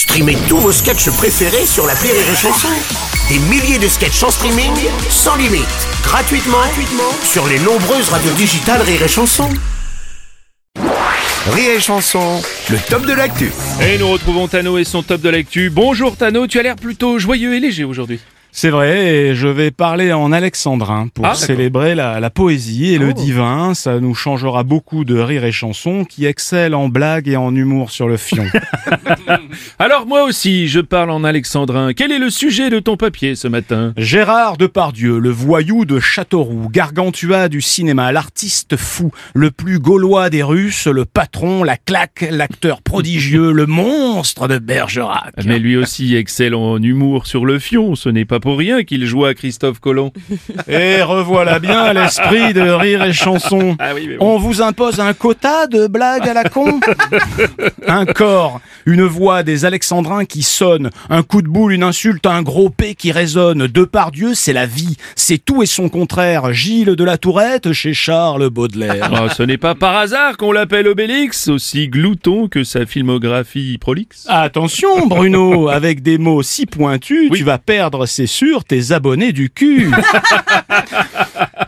[0.00, 2.68] Streamez tous vos sketchs préférés sur la Rire et Chanson.
[3.28, 4.72] Des milliers de sketchs en streaming,
[5.10, 5.66] sans limite,
[6.02, 9.50] gratuitement, gratuitement sur les nombreuses radios digitales Rire et Chanson.
[11.50, 12.40] Rire et Chanson,
[12.70, 13.52] le top de l'actu.
[13.82, 15.68] Et nous retrouvons Tano et son top de l'actu.
[15.68, 18.20] Bonjour Tano, tu as l'air plutôt joyeux et léger aujourd'hui.
[18.52, 22.98] C'est vrai, et je vais parler en alexandrin pour Ah, célébrer la, la poésie et
[22.98, 23.12] le Oh.
[23.12, 23.74] divin.
[23.74, 27.90] Ça nous changera beaucoup de rire et chansons qui excellent en blagues et en humour
[27.90, 28.44] sur le fion.
[29.78, 31.92] Alors moi aussi, je parle en alexandrin.
[31.92, 33.92] Quel est le sujet de ton papier ce matin?
[33.96, 40.42] Gérard Depardieu, le voyou de Châteauroux, Gargantua du cinéma, l'artiste fou, le plus gaulois des
[40.42, 45.32] Russes, le patron, la claque, l'acteur prodigieux, le monstre de Bergerac.
[45.44, 47.94] Mais lui aussi excelle en humour sur le fion.
[47.94, 50.12] Ce n'est pas pour rien qu'il joue à Christophe Colomb.
[50.68, 53.76] Et revoilà bien l'esprit de rire et chanson.
[53.78, 54.34] Ah oui, mais bon.
[54.34, 56.80] On vous impose un quota de blagues à la con?
[57.86, 62.42] Un corps, une voix des alexandrins qui sonne, un coup de boule, une insulte, un
[62.42, 63.66] gros P qui résonne.
[63.66, 66.52] De par Dieu, c'est la vie, c'est tout et son contraire.
[66.52, 69.10] Gilles de la Tourette chez Charles Baudelaire.
[69.12, 74.24] Oh, ce n'est pas par hasard qu'on l'appelle Obélix, aussi glouton que sa filmographie prolixe?
[74.28, 77.38] Attention Bruno, avec des mots si pointus, Oui.
[77.38, 79.90] tu vas perdre, c'est sûr, tes abonnés du cul.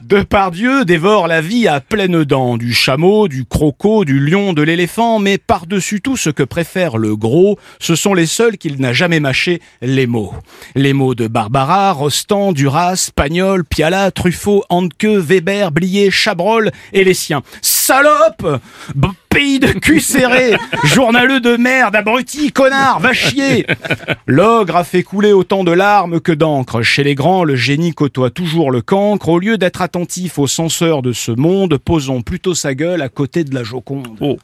[0.02, 5.18] Depardieu dévore la vie à pleines dents, du chameau, du croco, du lion, de l'éléphant,
[5.18, 9.20] mais par-dessus tout ce que préfère le gros, ce sont les seuls qu'il n'a jamais
[9.20, 10.34] mâché, les mots.
[10.74, 17.14] Les mots de Barbara, Rostand, Duras, Pagnol, Piala, Truffaut, Handke, Weber, Blier, Chabrol et les
[17.14, 17.42] siens.
[17.60, 18.60] Salope
[19.33, 23.66] Pays de cul serré Journaleux de merde, abruti, connard, va chier
[24.27, 26.83] L'ogre a fait couler autant de larmes que d'encre.
[26.83, 29.28] Chez les grands, le génie côtoie toujours le cancre.
[29.28, 33.44] Au lieu d'être attentif aux censeurs de ce monde, posons plutôt sa gueule à côté
[33.44, 34.08] de la Joconde.
[34.20, 34.36] Oh.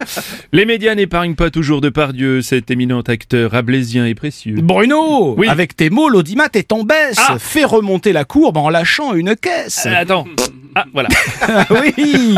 [0.53, 4.56] Les médias n'épargnent pas toujours de Pardieu, cet éminent acteur ablaisien et précieux.
[4.62, 5.48] Bruno, Oui.
[5.48, 7.19] avec tes mots, l'audimat est en baisse.
[7.28, 7.36] Ah.
[7.39, 9.84] Fais remonter la courbe en lâchant une caisse.
[9.86, 10.25] Euh, attends.
[10.75, 11.08] Ah, voilà.
[11.70, 12.35] oui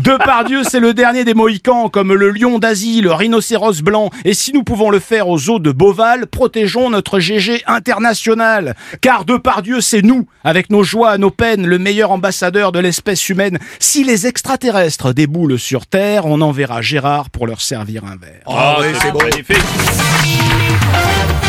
[0.00, 4.10] Depardieu, c'est le dernier des Mohicans, comme le lion d'Asie, le rhinocéros blanc.
[4.24, 8.74] Et si nous pouvons le faire aux eaux de Beauval, protégeons notre GG international.
[9.00, 13.58] Car Depardieu, c'est nous, avec nos joies, nos peines, le meilleur ambassadeur de l'espèce humaine.
[13.78, 18.42] Si les extraterrestres déboulent sur Terre, on enverra Gérard pour leur servir un verre.
[18.46, 19.08] Ah, c'est
[19.48, 21.47] et chanson